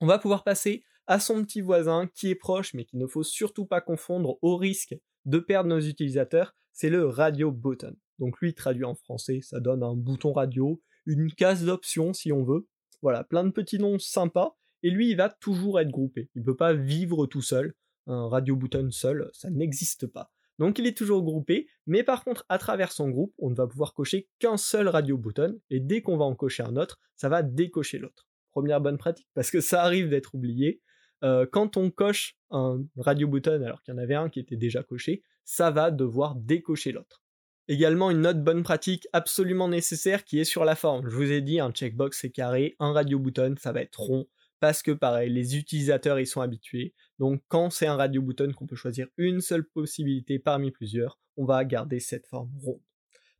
On 0.00 0.06
va 0.06 0.18
pouvoir 0.18 0.44
passer 0.44 0.84
à 1.08 1.18
son 1.18 1.42
petit 1.42 1.62
voisin 1.62 2.06
qui 2.14 2.30
est 2.30 2.36
proche 2.36 2.74
mais 2.74 2.84
qu'il 2.84 3.00
ne 3.00 3.06
faut 3.06 3.24
surtout 3.24 3.66
pas 3.66 3.80
confondre 3.80 4.38
au 4.42 4.56
risque 4.56 4.94
de 5.24 5.38
perdre 5.38 5.70
nos 5.70 5.80
utilisateurs, 5.80 6.54
c'est 6.72 6.90
le 6.90 7.06
radio 7.06 7.50
button. 7.50 7.96
Donc 8.18 8.38
lui 8.40 8.54
traduit 8.54 8.84
en 8.84 8.94
français, 8.94 9.40
ça 9.42 9.58
donne 9.58 9.82
un 9.82 9.94
bouton 9.94 10.32
radio, 10.32 10.80
une 11.06 11.32
case 11.32 11.64
d'options 11.64 12.12
si 12.12 12.30
on 12.30 12.44
veut. 12.44 12.68
Voilà, 13.02 13.24
plein 13.24 13.44
de 13.44 13.50
petits 13.50 13.78
noms 13.78 13.98
sympas 13.98 14.56
et 14.82 14.90
lui 14.90 15.10
il 15.10 15.16
va 15.16 15.28
toujours 15.28 15.80
être 15.80 15.90
groupé. 15.90 16.30
Il 16.34 16.40
ne 16.40 16.44
peut 16.44 16.56
pas 16.56 16.74
vivre 16.74 17.26
tout 17.26 17.42
seul. 17.42 17.74
Un 18.06 18.28
radio 18.28 18.56
button 18.56 18.90
seul, 18.90 19.28
ça 19.32 19.50
n'existe 19.50 20.06
pas. 20.06 20.30
Donc 20.58 20.78
il 20.78 20.86
est 20.86 20.96
toujours 20.96 21.22
groupé, 21.22 21.68
mais 21.86 22.02
par 22.02 22.24
contre 22.24 22.44
à 22.48 22.58
travers 22.58 22.92
son 22.92 23.08
groupe, 23.08 23.32
on 23.38 23.50
ne 23.50 23.54
va 23.54 23.66
pouvoir 23.66 23.94
cocher 23.94 24.28
qu'un 24.38 24.56
seul 24.56 24.88
radio 24.88 25.16
button 25.16 25.58
et 25.70 25.80
dès 25.80 26.02
qu'on 26.02 26.16
va 26.16 26.24
en 26.24 26.34
cocher 26.34 26.64
un 26.64 26.76
autre, 26.76 26.98
ça 27.16 27.28
va 27.28 27.42
décocher 27.42 27.98
l'autre. 27.98 28.28
Première 28.52 28.80
bonne 28.80 28.98
pratique 28.98 29.28
parce 29.34 29.50
que 29.50 29.60
ça 29.60 29.82
arrive 29.82 30.10
d'être 30.10 30.34
oublié. 30.34 30.82
Euh, 31.24 31.46
quand 31.50 31.76
on 31.76 31.90
coche 31.90 32.36
un 32.50 32.82
radio 32.96 33.26
button 33.28 33.62
alors 33.62 33.82
qu'il 33.82 33.92
y 33.92 33.96
en 33.96 34.00
avait 34.00 34.14
un 34.14 34.28
qui 34.28 34.40
était 34.40 34.56
déjà 34.56 34.82
coché, 34.82 35.22
ça 35.44 35.70
va 35.70 35.90
devoir 35.90 36.36
décocher 36.36 36.92
l'autre. 36.92 37.22
Également 37.66 38.10
une 38.10 38.26
autre 38.26 38.40
bonne 38.40 38.62
pratique 38.62 39.06
absolument 39.12 39.68
nécessaire 39.68 40.24
qui 40.24 40.38
est 40.38 40.44
sur 40.44 40.64
la 40.64 40.74
forme. 40.74 41.08
Je 41.08 41.14
vous 41.14 41.30
ai 41.30 41.42
dit 41.42 41.60
un 41.60 41.70
checkbox 41.70 42.18
c'est 42.20 42.30
carré, 42.30 42.76
un 42.78 42.92
radio 42.92 43.18
button 43.18 43.54
ça 43.58 43.72
va 43.72 43.82
être 43.82 44.00
rond 44.00 44.26
parce 44.60 44.82
que 44.82 44.90
pareil, 44.90 45.30
les 45.30 45.56
utilisateurs 45.56 46.18
y 46.18 46.26
sont 46.26 46.40
habitués. 46.40 46.94
Donc 47.18 47.42
quand 47.48 47.70
c'est 47.70 47.86
un 47.86 47.96
radio 47.96 48.22
button 48.22 48.52
qu'on 48.52 48.66
peut 48.66 48.76
choisir 48.76 49.06
une 49.16 49.40
seule 49.40 49.64
possibilité 49.64 50.38
parmi 50.38 50.70
plusieurs, 50.70 51.18
on 51.36 51.44
va 51.44 51.64
garder 51.64 52.00
cette 52.00 52.26
forme 52.26 52.50
ronde. 52.58 52.80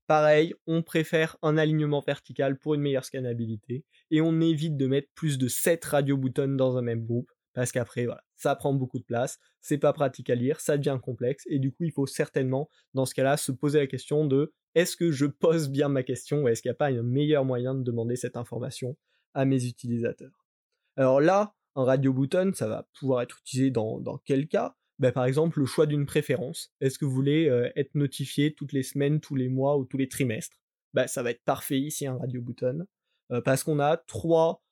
Pareil, 0.06 0.54
on 0.66 0.82
préfère 0.82 1.37
un 1.42 1.58
alignement 1.58 2.02
vertical 2.06 2.58
pour 2.58 2.75
une 2.75 2.80
meilleure 2.80 3.04
scannabilité 3.04 3.85
et 4.11 4.20
on 4.20 4.40
évite 4.40 4.76
de 4.76 4.87
mettre 4.87 5.08
plus 5.14 5.37
de 5.37 5.49
7 5.49 5.85
radio 5.85 6.16
buttons 6.16 6.49
dans 6.49 6.78
un 6.78 6.82
même 6.82 7.04
groupe 7.04 7.30
parce 7.59 7.73
qu'après, 7.73 8.05
voilà, 8.05 8.23
ça 8.37 8.55
prend 8.55 8.73
beaucoup 8.73 9.00
de 9.00 9.05
place, 9.05 9.41
c'est 9.61 9.79
pas 9.79 9.93
pratique 9.93 10.31
à 10.31 10.37
lire, 10.37 10.61
ça 10.61 10.79
devient 10.79 10.97
complexe, 11.03 11.43
et 11.49 11.59
du 11.59 11.73
coup, 11.73 11.83
il 11.83 11.91
faut 11.91 12.07
certainement, 12.07 12.69
dans 12.95 13.05
ce 13.05 13.15
cas-là, 13.15 13.37
se 13.37 13.50
poser 13.50 13.81
la 13.81 13.88
question 13.88 14.27
de 14.27 14.55
est-ce 14.77 14.97
que 14.97 15.11
je 15.11 15.27
pose 15.27 15.69
bien 15.69 15.88
ma 15.88 16.05
question, 16.05 16.45
ou 16.45 16.49
est-ce 16.49 16.62
qu'il 16.62 16.69
n'y 16.69 16.75
a 16.75 16.77
pas 16.77 16.87
un 16.87 17.03
meilleur 17.03 17.45
moyen 17.45 17.75
de 17.75 17.83
demander 17.83 18.15
cette 18.15 18.37
information 18.37 18.97
à 19.35 19.45
mes 19.45 19.65
utilisateurs? 19.65 20.47
Alors 20.95 21.21
là, 21.21 21.57
un 21.75 21.83
radio 21.83 22.12
button, 22.12 22.53
ça 22.55 22.69
va 22.69 22.87
pouvoir 22.97 23.23
être 23.23 23.38
utilisé 23.41 23.73
dans, 23.73 24.23
quel 24.25 24.47
cas? 24.47 24.77
Ben, 25.00 25.11
Par 25.11 25.25
exemple, 25.25 25.59
le 25.59 25.67
choix 25.67 25.87
d'une 25.87 26.07
préférence. 26.07 26.73
Est-ce 26.81 26.97
que 26.97 27.07
vous 27.07 27.11
voulez 27.11 27.49
euh, 27.49 27.73
être 27.75 27.97
notifié 27.97 28.55
toutes 28.55 28.73
les 28.73 28.85
semaines, 28.85 29.19
tous 29.19 29.35
les 29.35 29.49
mois 29.49 29.77
ou 29.79 29.85
tous 29.85 29.97
les 29.97 30.09
trimestres? 30.09 30.59
Ben, 30.95 31.09
Ça 31.09 31.25
va 31.25 31.33
être 31.33 31.43
parfait 31.43 31.81
ici, 31.81 32.07
un 32.07 32.19
radio 32.19 32.41
button, 32.41 32.87
euh, 33.33 33.41
parce 33.41 33.65
qu'on 33.65 33.81
a 33.81 33.97
trois 33.97 34.62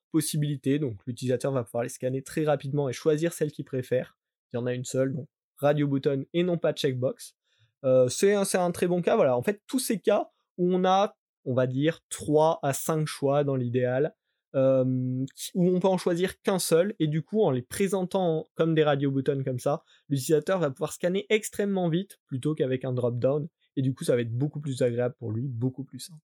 donc 0.78 0.98
l'utilisateur 1.06 1.52
va 1.52 1.64
pouvoir 1.64 1.82
les 1.82 1.88
scanner 1.88 2.22
très 2.22 2.44
rapidement 2.44 2.88
et 2.88 2.92
choisir 2.92 3.32
celle 3.32 3.52
qu'il 3.52 3.64
préfère. 3.64 4.16
Il 4.52 4.56
y 4.56 4.58
en 4.58 4.66
a 4.66 4.72
une 4.72 4.84
seule, 4.84 5.14
donc 5.14 5.28
radio 5.56 5.86
button 5.86 6.24
et 6.32 6.42
non 6.42 6.58
pas 6.58 6.72
checkbox. 6.72 7.34
Euh, 7.84 8.08
c'est 8.08 8.34
un, 8.34 8.70
très 8.72 8.86
bon 8.86 9.02
cas, 9.02 9.16
voilà. 9.16 9.36
En 9.36 9.42
fait, 9.42 9.62
tous 9.66 9.78
ces 9.78 10.00
cas 10.00 10.30
où 10.58 10.74
on 10.74 10.84
a, 10.84 11.16
on 11.44 11.54
va 11.54 11.66
dire, 11.66 12.00
3 12.08 12.58
à 12.62 12.72
5 12.72 13.06
choix 13.06 13.44
dans 13.44 13.56
l'idéal, 13.56 14.14
euh, 14.54 15.24
où 15.54 15.68
on 15.68 15.80
peut 15.80 15.88
en 15.88 15.98
choisir 15.98 16.40
qu'un 16.40 16.58
seul, 16.58 16.94
et 16.98 17.06
du 17.06 17.22
coup, 17.22 17.42
en 17.42 17.50
les 17.50 17.62
présentant 17.62 18.46
comme 18.54 18.74
des 18.74 18.84
radio 18.84 19.10
buttons 19.10 19.42
comme 19.44 19.58
ça, 19.58 19.82
l'utilisateur 20.08 20.58
va 20.58 20.70
pouvoir 20.70 20.92
scanner 20.92 21.26
extrêmement 21.28 21.88
vite 21.88 22.18
plutôt 22.26 22.54
qu'avec 22.54 22.84
un 22.84 22.92
drop-down, 22.92 23.48
et 23.76 23.82
du 23.82 23.94
coup, 23.94 24.04
ça 24.04 24.16
va 24.16 24.22
être 24.22 24.32
beaucoup 24.32 24.60
plus 24.60 24.82
agréable 24.82 25.14
pour 25.18 25.30
lui, 25.30 25.46
beaucoup 25.46 25.84
plus 25.84 26.00
simple. 26.00 26.20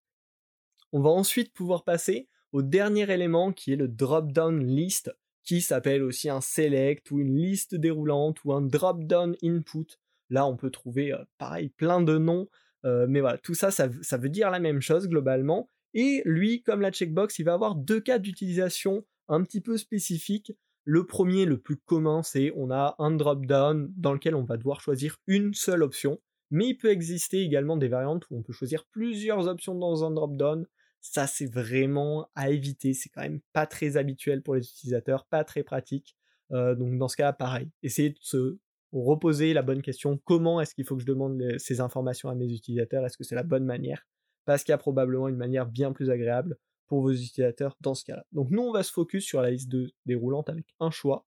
On 0.92 1.00
va 1.00 1.10
ensuite 1.10 1.52
pouvoir 1.52 1.84
passer 1.84 2.28
au 2.52 2.62
dernier 2.62 3.10
élément 3.10 3.52
qui 3.52 3.72
est 3.72 3.76
le 3.76 3.88
drop-down 3.88 4.64
list, 4.64 5.14
qui 5.42 5.60
s'appelle 5.60 6.02
aussi 6.02 6.28
un 6.28 6.40
select 6.40 7.10
ou 7.10 7.20
une 7.20 7.36
liste 7.36 7.74
déroulante 7.74 8.44
ou 8.44 8.52
un 8.52 8.62
drop-down 8.62 9.36
input. 9.42 9.86
Là, 10.30 10.46
on 10.46 10.56
peut 10.56 10.70
trouver, 10.70 11.12
euh, 11.12 11.24
pareil, 11.38 11.70
plein 11.70 12.00
de 12.00 12.16
noms, 12.18 12.48
euh, 12.84 13.06
mais 13.08 13.20
voilà, 13.20 13.38
tout 13.38 13.54
ça, 13.54 13.70
ça, 13.70 13.88
ça, 14.02 14.16
veut 14.16 14.28
dire 14.28 14.50
la 14.50 14.60
même 14.60 14.80
chose 14.80 15.08
globalement. 15.08 15.68
Et 15.94 16.22
lui, 16.24 16.62
comme 16.62 16.80
la 16.80 16.90
checkbox, 16.90 17.38
il 17.38 17.44
va 17.44 17.54
avoir 17.54 17.74
deux 17.74 18.00
cas 18.00 18.18
d'utilisation 18.18 19.04
un 19.28 19.42
petit 19.42 19.60
peu 19.60 19.76
spécifiques. 19.76 20.52
Le 20.84 21.06
premier, 21.06 21.44
le 21.44 21.58
plus 21.58 21.76
commun, 21.76 22.22
c'est 22.22 22.52
on 22.56 22.70
a 22.70 22.96
un 22.98 23.12
drop-down 23.12 23.92
dans 23.96 24.12
lequel 24.12 24.34
on 24.34 24.44
va 24.44 24.56
devoir 24.56 24.80
choisir 24.80 25.18
une 25.26 25.54
seule 25.54 25.82
option. 25.82 26.20
Mais 26.50 26.68
il 26.68 26.74
peut 26.74 26.90
exister 26.90 27.42
également 27.42 27.76
des 27.76 27.88
variantes 27.88 28.26
où 28.30 28.36
on 28.36 28.42
peut 28.42 28.52
choisir 28.52 28.84
plusieurs 28.86 29.48
options 29.48 29.74
dans 29.74 30.04
un 30.04 30.10
drop-down. 30.10 30.66
Ça, 31.04 31.26
c'est 31.26 31.52
vraiment 31.52 32.30
à 32.34 32.50
éviter. 32.50 32.94
C'est 32.94 33.08
quand 33.10 33.22
même 33.22 33.40
pas 33.52 33.66
très 33.66 33.96
habituel 33.96 34.40
pour 34.42 34.54
les 34.54 34.62
utilisateurs, 34.62 35.26
pas 35.26 35.44
très 35.44 35.62
pratique. 35.62 36.16
Donc 36.50 36.96
dans 36.96 37.08
ce 37.08 37.16
cas, 37.16 37.32
pareil. 37.32 37.68
Essayez 37.82 38.10
de 38.10 38.18
se 38.20 38.58
reposer 38.92 39.52
la 39.52 39.62
bonne 39.62 39.82
question. 39.82 40.18
Comment 40.24 40.60
est-ce 40.60 40.74
qu'il 40.74 40.84
faut 40.84 40.96
que 40.96 41.02
je 41.02 41.06
demande 41.06 41.42
ces 41.58 41.80
informations 41.80 42.28
à 42.28 42.34
mes 42.34 42.52
utilisateurs? 42.52 43.04
Est-ce 43.04 43.16
que 43.16 43.24
c'est 43.24 43.34
la 43.34 43.42
bonne 43.42 43.64
manière? 43.64 44.06
Parce 44.44 44.62
qu'il 44.62 44.72
y 44.72 44.74
a 44.74 44.78
probablement 44.78 45.28
une 45.28 45.36
manière 45.36 45.66
bien 45.66 45.92
plus 45.92 46.10
agréable 46.10 46.56
pour 46.86 47.00
vos 47.00 47.12
utilisateurs 47.12 47.76
dans 47.80 47.94
ce 47.94 48.04
cas-là. 48.04 48.24
Donc 48.32 48.50
nous, 48.50 48.62
on 48.62 48.72
va 48.72 48.82
se 48.82 48.92
focus 48.92 49.24
sur 49.24 49.40
la 49.40 49.50
liste 49.50 49.70
de 49.70 49.92
déroulante 50.04 50.50
avec 50.50 50.66
un 50.78 50.90
choix. 50.90 51.26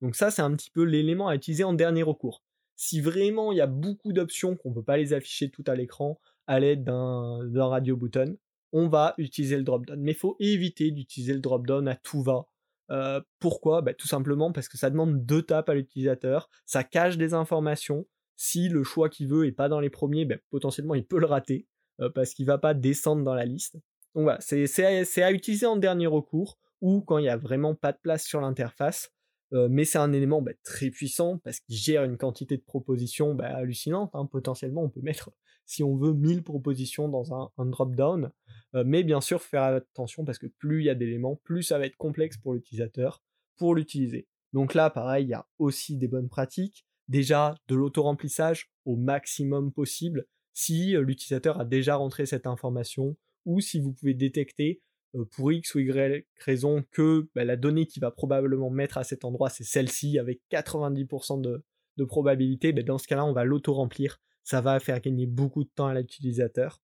Donc 0.00 0.16
ça, 0.16 0.30
c'est 0.30 0.42
un 0.42 0.54
petit 0.56 0.70
peu 0.70 0.82
l'élément 0.82 1.28
à 1.28 1.36
utiliser 1.36 1.64
en 1.64 1.74
dernier 1.74 2.02
recours. 2.02 2.42
Si 2.76 3.00
vraiment 3.00 3.52
il 3.52 3.58
y 3.58 3.60
a 3.60 3.66
beaucoup 3.66 4.12
d'options 4.12 4.56
qu'on 4.56 4.70
ne 4.70 4.74
peut 4.74 4.82
pas 4.82 4.96
les 4.96 5.12
afficher 5.12 5.50
tout 5.50 5.64
à 5.66 5.74
l'écran 5.74 6.18
à 6.46 6.58
l'aide 6.58 6.82
d'un 6.82 7.66
radio 7.66 7.96
button, 7.96 8.36
on 8.72 8.88
va 8.88 9.14
utiliser 9.18 9.56
le 9.56 9.62
drop-down. 9.62 10.00
Mais 10.00 10.12
il 10.12 10.18
faut 10.18 10.36
éviter 10.40 10.90
d'utiliser 10.90 11.34
le 11.34 11.40
drop-down 11.40 11.86
à 11.88 11.94
tout 11.96 12.22
va. 12.22 12.46
Euh, 12.90 13.20
pourquoi? 13.38 13.82
Bah, 13.82 13.94
Tout 13.94 14.08
simplement 14.08 14.52
parce 14.52 14.68
que 14.68 14.76
ça 14.76 14.90
demande 14.90 15.24
deux 15.24 15.42
tapes 15.42 15.68
à 15.68 15.74
l'utilisateur, 15.74 16.48
ça 16.66 16.84
cache 16.84 17.16
des 17.16 17.34
informations. 17.34 18.06
Si 18.36 18.68
le 18.68 18.82
choix 18.82 19.08
qu'il 19.08 19.28
veut 19.28 19.46
est 19.46 19.52
pas 19.52 19.68
dans 19.68 19.80
les 19.80 19.90
premiers, 19.90 20.24
bah, 20.24 20.36
potentiellement 20.50 20.94
il 20.94 21.06
peut 21.06 21.18
le 21.18 21.26
rater 21.26 21.68
euh, 22.00 22.10
parce 22.10 22.34
qu'il 22.34 22.46
va 22.46 22.58
pas 22.58 22.74
descendre 22.74 23.22
dans 23.22 23.34
la 23.34 23.44
liste. 23.44 23.74
Donc 24.14 24.24
voilà, 24.24 24.40
c'est 24.40 25.22
à 25.22 25.32
utiliser 25.32 25.66
en 25.66 25.76
dernier 25.76 26.06
recours 26.06 26.58
ou 26.80 27.00
quand 27.00 27.18
il 27.18 27.22
n'y 27.22 27.28
a 27.28 27.36
vraiment 27.36 27.74
pas 27.74 27.92
de 27.92 27.98
place 28.02 28.24
sur 28.24 28.40
l'interface. 28.40 29.10
Euh, 29.52 29.68
mais 29.70 29.84
c'est 29.84 29.98
un 29.98 30.12
élément 30.12 30.40
bah, 30.40 30.52
très 30.64 30.90
puissant 30.90 31.38
parce 31.38 31.60
qu'il 31.60 31.76
gère 31.76 32.04
une 32.04 32.16
quantité 32.16 32.56
de 32.56 32.62
propositions 32.62 33.38
hallucinante. 33.38 34.10
Hein. 34.14 34.26
Potentiellement, 34.26 34.82
on 34.82 34.88
peut 34.88 35.02
mettre, 35.02 35.30
si 35.72 35.82
on 35.82 35.96
veut, 35.96 36.12
1000 36.12 36.42
propositions 36.42 37.08
dans 37.08 37.34
un, 37.34 37.66
drop-down. 37.66 38.30
Euh, 38.74 38.84
mais 38.86 39.02
bien 39.02 39.20
sûr, 39.20 39.40
faire 39.40 39.62
attention 39.62 40.24
parce 40.24 40.38
que 40.38 40.46
plus 40.46 40.80
il 40.80 40.86
y 40.86 40.90
a 40.90 40.94
d'éléments, 40.94 41.36
plus 41.44 41.62
ça 41.62 41.78
va 41.78 41.86
être 41.86 41.96
complexe 41.96 42.36
pour 42.36 42.54
l'utilisateur 42.54 43.22
pour 43.56 43.74
l'utiliser. 43.74 44.28
Donc 44.52 44.74
là, 44.74 44.90
pareil, 44.90 45.26
il 45.26 45.30
y 45.30 45.34
a 45.34 45.46
aussi 45.58 45.96
des 45.96 46.08
bonnes 46.08 46.28
pratiques. 46.28 46.84
Déjà, 47.08 47.54
de 47.68 47.74
l'auto-remplissage 47.74 48.70
au 48.84 48.96
maximum 48.96 49.72
possible 49.72 50.26
si 50.54 50.96
euh, 50.96 51.02
l'utilisateur 51.02 51.60
a 51.60 51.64
déjà 51.64 51.96
rentré 51.96 52.26
cette 52.26 52.46
information 52.46 53.16
ou 53.44 53.60
si 53.60 53.80
vous 53.80 53.92
pouvez 53.92 54.14
détecter 54.14 54.82
euh, 55.14 55.24
pour 55.24 55.52
X 55.52 55.74
ou 55.74 55.80
Y 55.80 56.26
raison 56.36 56.84
que 56.90 57.28
bah, 57.34 57.44
la 57.44 57.56
donnée 57.56 57.86
qu'il 57.86 58.00
va 58.00 58.10
probablement 58.10 58.70
mettre 58.70 58.98
à 58.98 59.04
cet 59.04 59.24
endroit, 59.24 59.50
c'est 59.50 59.64
celle-ci 59.64 60.18
avec 60.18 60.40
90% 60.50 61.40
de, 61.40 62.04
probabilité, 62.04 62.72
bah, 62.72 62.82
dans 62.82 62.98
ce 62.98 63.06
cas-là, 63.08 63.24
on 63.24 63.32
va 63.32 63.44
l'auto-remplir. 63.44 64.20
Ça 64.44 64.60
va 64.60 64.80
faire 64.80 65.00
gagner 65.00 65.26
beaucoup 65.26 65.64
de 65.64 65.70
temps 65.74 65.86
à 65.86 65.94
l'utilisateur. 65.94 66.82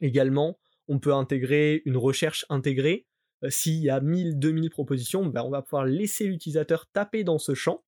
Également, 0.00 0.58
on 0.88 0.98
peut 0.98 1.14
intégrer 1.14 1.82
une 1.84 1.96
recherche 1.96 2.44
intégrée. 2.48 3.06
Euh, 3.44 3.50
s'il 3.50 3.80
y 3.80 3.90
a 3.90 4.00
1000, 4.00 4.38
2000 4.38 4.70
propositions, 4.70 5.26
bah, 5.26 5.44
on 5.44 5.50
va 5.50 5.62
pouvoir 5.62 5.84
laisser 5.84 6.26
l'utilisateur 6.26 6.86
taper 6.90 7.24
dans 7.24 7.38
ce 7.38 7.54
champ 7.54 7.84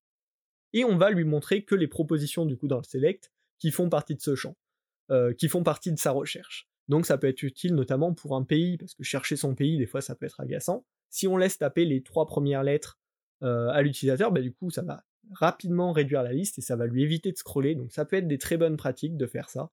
et 0.73 0.83
on 0.83 0.97
va 0.97 1.09
lui 1.09 1.23
montrer 1.23 1.63
que 1.63 1.75
les 1.75 1.87
propositions 1.87 2.45
du 2.45 2.57
coup 2.57 2.67
dans 2.67 2.77
le 2.77 2.83
select 2.83 3.31
qui 3.59 3.71
font 3.71 3.89
partie 3.89 4.15
de 4.15 4.21
ce 4.21 4.35
champ, 4.35 4.57
euh, 5.09 5.33
qui 5.33 5.47
font 5.47 5.63
partie 5.63 5.91
de 5.91 5.97
sa 5.97 6.11
recherche. 6.11 6.67
Donc 6.87 7.05
ça 7.05 7.17
peut 7.17 7.27
être 7.27 7.43
utile 7.43 7.73
notamment 7.73 8.13
pour 8.13 8.35
un 8.35 8.43
pays, 8.43 8.77
parce 8.77 8.93
que 8.93 9.03
chercher 9.03 9.37
son 9.37 9.55
pays, 9.55 9.77
des 9.77 9.85
fois 9.85 10.01
ça 10.01 10.15
peut 10.15 10.25
être 10.25 10.39
agaçant. 10.39 10.85
Si 11.09 11.27
on 11.27 11.37
laisse 11.37 11.57
taper 11.57 11.85
les 11.85 12.03
trois 12.03 12.25
premières 12.25 12.63
lettres 12.63 12.99
euh, 13.41 13.69
à 13.69 13.81
l'utilisateur, 13.81 14.31
bah, 14.31 14.41
du 14.41 14.53
coup 14.53 14.69
ça 14.69 14.81
va 14.81 15.03
rapidement 15.33 15.91
réduire 15.91 16.23
la 16.23 16.33
liste 16.33 16.57
et 16.57 16.61
ça 16.61 16.75
va 16.75 16.85
lui 16.85 17.03
éviter 17.03 17.31
de 17.31 17.37
scroller. 17.37 17.75
Donc 17.75 17.91
ça 17.91 18.05
peut 18.05 18.15
être 18.17 18.27
des 18.27 18.37
très 18.37 18.57
bonnes 18.57 18.77
pratiques 18.77 19.17
de 19.17 19.25
faire 19.25 19.49
ça. 19.49 19.71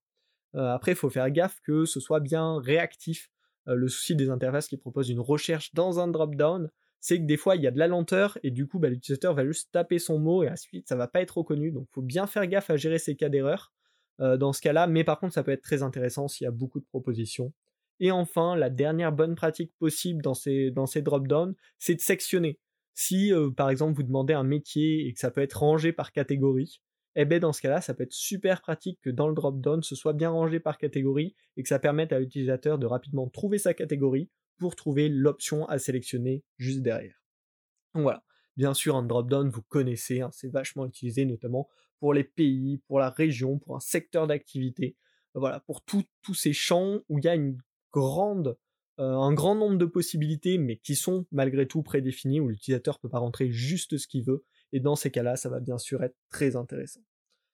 Euh, 0.55 0.73
après, 0.73 0.91
il 0.91 0.97
faut 0.97 1.09
faire 1.09 1.29
gaffe 1.31 1.59
que 1.61 1.85
ce 1.85 1.99
soit 1.99 2.19
bien 2.19 2.59
réactif. 2.59 3.29
Euh, 3.67 3.75
le 3.75 3.87
souci 3.87 4.15
des 4.15 4.29
interfaces 4.29 4.67
qui 4.67 4.77
proposent 4.77 5.09
une 5.09 5.19
recherche 5.19 5.73
dans 5.73 5.99
un 5.99 6.07
drop-down, 6.07 6.69
c'est 6.99 7.19
que 7.19 7.25
des 7.25 7.37
fois 7.37 7.55
il 7.55 7.61
y 7.61 7.67
a 7.67 7.71
de 7.71 7.79
la 7.79 7.87
lenteur 7.87 8.37
et 8.43 8.51
du 8.51 8.67
coup 8.67 8.79
bah, 8.79 8.89
l'utilisateur 8.89 9.33
va 9.33 9.45
juste 9.45 9.71
taper 9.71 9.99
son 9.99 10.19
mot 10.19 10.43
et 10.43 10.49
ensuite 10.49 10.87
ça 10.87 10.95
va 10.95 11.07
pas 11.07 11.21
être 11.21 11.37
reconnu. 11.37 11.71
Donc 11.71 11.87
il 11.89 11.93
faut 11.93 12.01
bien 12.01 12.27
faire 12.27 12.47
gaffe 12.47 12.69
à 12.69 12.77
gérer 12.77 12.99
ces 12.99 13.15
cas 13.15 13.29
d'erreur. 13.29 13.73
Euh, 14.19 14.37
dans 14.37 14.53
ce 14.53 14.61
cas-là, 14.61 14.85
mais 14.85 15.03
par 15.03 15.19
contre 15.19 15.33
ça 15.33 15.43
peut 15.43 15.51
être 15.51 15.63
très 15.63 15.81
intéressant 15.81 16.27
s'il 16.27 16.45
y 16.45 16.47
a 16.47 16.51
beaucoup 16.51 16.79
de 16.79 16.85
propositions. 16.85 17.51
Et 17.99 18.11
enfin, 18.11 18.55
la 18.55 18.69
dernière 18.69 19.11
bonne 19.11 19.35
pratique 19.35 19.73
possible 19.79 20.21
dans 20.21 20.33
ces, 20.33 20.71
dans 20.71 20.85
ces 20.85 21.01
drop-down, 21.01 21.55
c'est 21.79 21.95
de 21.95 22.01
sectionner. 22.01 22.59
Si 22.93 23.33
euh, 23.33 23.49
par 23.49 23.69
exemple 23.69 23.95
vous 23.95 24.03
demandez 24.03 24.33
un 24.33 24.43
métier 24.43 25.07
et 25.07 25.13
que 25.13 25.19
ça 25.19 25.31
peut 25.31 25.41
être 25.41 25.59
rangé 25.59 25.91
par 25.93 26.11
catégorie, 26.11 26.81
eh 27.15 27.25
bien 27.25 27.39
dans 27.39 27.53
ce 27.53 27.61
cas-là, 27.61 27.81
ça 27.81 27.93
peut 27.93 28.03
être 28.03 28.13
super 28.13 28.61
pratique 28.61 28.99
que 29.01 29.09
dans 29.09 29.27
le 29.27 29.35
drop-down, 29.35 29.83
ce 29.83 29.95
soit 29.95 30.13
bien 30.13 30.29
rangé 30.29 30.59
par 30.59 30.77
catégorie 30.77 31.35
et 31.57 31.63
que 31.63 31.69
ça 31.69 31.79
permette 31.79 32.11
à 32.11 32.19
l'utilisateur 32.19 32.79
de 32.79 32.85
rapidement 32.85 33.29
trouver 33.29 33.57
sa 33.57 33.73
catégorie 33.73 34.29
pour 34.57 34.75
trouver 34.75 35.09
l'option 35.09 35.65
à 35.67 35.77
sélectionner 35.77 36.43
juste 36.57 36.81
derrière. 36.81 37.21
Donc 37.93 38.03
voilà. 38.03 38.23
Bien 38.55 38.75
sûr, 38.75 38.95
un 38.95 39.03
drop-down, 39.03 39.49
vous 39.49 39.63
connaissez, 39.63 40.21
hein, 40.21 40.29
c'est 40.31 40.51
vachement 40.51 40.85
utilisé 40.85 41.25
notamment 41.25 41.67
pour 41.99 42.13
les 42.13 42.23
pays, 42.23 42.77
pour 42.87 42.99
la 42.99 43.09
région, 43.09 43.57
pour 43.57 43.75
un 43.75 43.79
secteur 43.79 44.27
d'activité, 44.27 44.95
voilà, 45.33 45.61
pour 45.61 45.83
tous 45.83 46.05
ces 46.33 46.53
champs 46.53 46.99
où 47.09 47.17
il 47.17 47.25
y 47.25 47.27
a 47.27 47.35
une 47.35 47.57
grande, 47.91 48.57
un 48.97 49.33
grand 49.33 49.55
nombre 49.55 49.77
de 49.77 49.85
possibilités, 49.85 50.57
mais 50.57 50.77
qui 50.77 50.95
sont 50.95 51.25
malgré 51.31 51.67
tout 51.67 51.81
prédéfinies, 51.81 52.39
où 52.39 52.49
l'utilisateur 52.49 52.99
peut 52.99 53.09
pas 53.09 53.19
rentrer 53.19 53.49
juste 53.49 53.97
ce 53.97 54.07
qu'il 54.07 54.23
veut, 54.23 54.43
et 54.71 54.79
dans 54.79 54.95
ces 54.95 55.11
cas-là, 55.11 55.35
ça 55.35 55.49
va 55.49 55.59
bien 55.59 55.77
sûr 55.77 56.03
être 56.03 56.15
très 56.29 56.55
intéressant. 56.55 57.01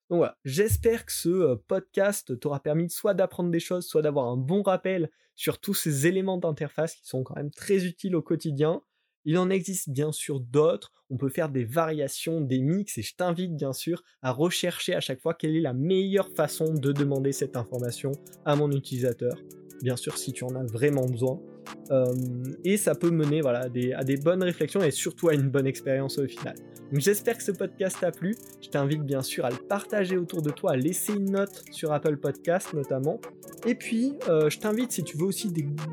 Donc 0.10 0.18
voilà, 0.18 0.38
j'espère 0.44 1.06
que 1.06 1.12
ce 1.12 1.30
euh, 1.30 1.56
podcast 1.68 2.40
t'aura 2.40 2.62
permis 2.62 2.90
soit 2.90 3.14
d'apprendre 3.14 3.52
des 3.52 3.60
choses, 3.60 3.86
soit 3.86 4.02
d'avoir 4.02 4.28
un 4.28 4.38
bon 4.38 4.64
rappel 4.64 5.12
sur 5.36 5.60
tous 5.60 5.76
ces 5.76 6.08
éléments 6.08 6.38
d'interface 6.38 6.96
qui 6.96 7.08
sont 7.08 7.24
quand 7.24 7.36
même 7.36 7.52
très 7.52 7.86
utiles 7.86 8.16
au 8.16 8.22
quotidien. 8.22 8.82
Il 9.30 9.38
en 9.38 9.52
existe 9.52 9.92
bien 9.92 10.12
sûr 10.12 10.40
d'autres, 10.40 10.92
on 11.12 11.18
peut 11.18 11.30
faire 11.30 11.50
des 11.50 11.64
variations, 11.64 12.42
des 12.42 12.62
mix, 12.62 12.98
et 12.98 13.04
je 13.04 13.16
t'invite 13.16 13.56
bien 13.56 13.74
sûr 13.74 14.02
à 14.24 14.32
rechercher 14.32 14.96
à 14.96 15.02
chaque 15.02 15.22
fois 15.22 15.36
quelle 15.36 15.56
est 15.56 15.62
la 15.62 15.74
meilleure 15.74 16.32
façon 16.36 16.74
de 16.74 16.92
demander 16.92 17.32
cette 17.32 17.56
information 17.56 18.12
à 18.44 18.56
mon 18.56 18.72
utilisateur. 18.72 19.38
Bien 19.84 19.98
sûr 19.98 20.18
si 20.18 20.34
tu 20.34 20.46
en 20.46 20.56
as 20.56 20.66
vraiment 20.66 21.06
besoin. 21.06 21.40
Euh, 21.92 22.06
et 22.64 22.78
ça 22.78 22.96
peut 22.96 23.10
mener 23.10 23.42
voilà, 23.42 23.68
à 23.96 24.04
des, 24.04 24.18
bonnes 24.18 24.44
réflexions 24.44 24.82
et 24.82 24.92
surtout 24.92 25.30
à 25.30 25.34
une 25.34 25.50
bonne 25.50 25.68
expérience 25.68 26.18
au 26.20 26.28
final. 26.28 26.56
Donc 26.92 27.02
j'espère 27.02 27.38
que 27.38 27.44
ce 27.44 27.52
podcast 27.52 27.98
t'a 28.00 28.12
plu. 28.12 28.36
Je 28.62 28.70
t'invite 28.70 29.04
bien 29.04 29.22
sûr 29.22 29.46
à 29.46 29.50
le 29.50 29.58
partager 29.58 30.18
autour 30.18 30.42
de 30.42 30.50
toi, 30.50 30.72
à 30.72 30.76
laisser 30.76 31.14
une 31.14 31.32
note 31.32 31.64
sur 31.72 31.92
Apple 31.92 32.18
Podcast 32.18 32.74
notamment. 32.74 33.20
Et 33.66 33.76
puis 33.76 34.14
euh, 34.28 34.50
je 34.50 34.60
t'invite 34.60 34.92
si 34.92 35.04
tu 35.04 35.18
veux 35.18 35.26
aussi 35.26 35.52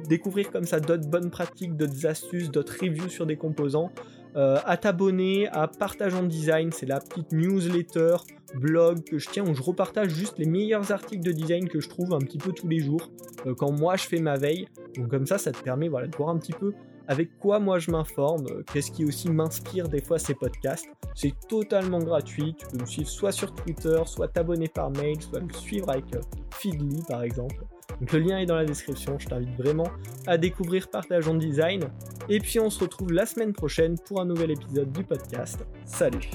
découvrir 0.09 0.51
comme 0.51 0.65
ça 0.65 0.81
d'autres 0.81 1.09
bonnes 1.09 1.31
pratiques, 1.31 1.77
d'autres 1.77 2.07
astuces, 2.07 2.51
d'autres 2.51 2.77
reviews 2.81 3.09
sur 3.09 3.27
des 3.27 3.37
composants, 3.37 3.91
euh, 4.37 4.59
à 4.67 4.77
t'abonner 4.77 5.49
à 5.49 5.67
Partage 5.67 6.15
en 6.15 6.23
Design, 6.23 6.71
c'est 6.71 6.87
la 6.87 7.01
petite 7.01 7.33
newsletter, 7.33 8.17
blog 8.55 9.03
que 9.05 9.19
je 9.19 9.29
tiens 9.31 9.49
où 9.49 9.55
je 9.55 9.63
repartage 9.63 10.11
juste 10.11 10.39
les 10.39 10.47
meilleurs 10.47 10.93
articles 10.93 11.25
de 11.25 11.33
design 11.33 11.69
que 11.69 11.81
je 11.81 11.89
trouve 11.89 12.13
un 12.13 12.19
petit 12.19 12.39
peu 12.39 12.53
tous 12.53 12.69
les 12.69 12.81
jours 12.81 13.11
euh, 13.47 13.55
quand 13.55 13.73
moi 13.73 13.97
je 13.97 14.05
fais 14.07 14.21
ma 14.21 14.37
veille. 14.37 14.69
Donc 14.97 15.09
comme 15.09 15.27
ça, 15.27 15.39
ça 15.39 15.53
te 15.53 15.63
permet 15.63 15.89
voilà, 15.89 16.07
de 16.07 16.17
voir 16.17 16.29
un 16.29 16.39
petit 16.39 16.53
peu 16.53 16.75
avec 17.09 17.39
quoi 17.39 17.61
moi 17.61 17.79
je 17.79 17.91
m'informe, 17.91 18.47
euh, 18.51 18.63
qu'est-ce 18.73 18.91
qui 18.91 19.05
aussi 19.05 19.31
m'inspire 19.31 19.89
des 19.89 20.03
fois 20.03 20.19
ces 20.19 20.35
podcasts. 20.35 20.87
C'est 21.15 21.35
totalement 21.49 22.01
gratuit, 22.01 22.55
tu 22.59 22.67
peux 22.67 22.79
me 22.79 22.87
suivre 22.87 23.09
soit 23.09 23.33
sur 23.33 23.55
Twitter, 23.55 24.03
soit 24.05 24.29
t'abonner 24.29 24.69
par 24.69 24.91
mail, 24.91 25.21
soit 25.23 25.41
me 25.41 25.53
suivre 25.53 25.89
avec 25.89 26.05
Feedly 26.51 27.03
par 27.09 27.23
exemple. 27.23 27.65
Le 28.13 28.19
lien 28.19 28.39
est 28.39 28.47
dans 28.47 28.57
la 28.57 28.65
description, 28.65 29.19
je 29.19 29.27
t'invite 29.27 29.57
vraiment 29.57 29.89
à 30.27 30.37
découvrir 30.37 30.89
Partage 30.89 31.29
en 31.29 31.35
Design. 31.35 31.85
Et 32.29 32.41
puis 32.41 32.61
on 32.61 32.71
se 32.71 32.81
retrouve 32.81 33.13
la 33.13 33.25
semaine 33.27 33.53
prochaine 33.53 33.97
pour 33.99 34.21
un 34.21 34.27
nouvel 34.27 34.51
épisode 34.51 34.93
du 34.93 35.03
podcast. 35.03 35.65
Salut. 35.85 36.31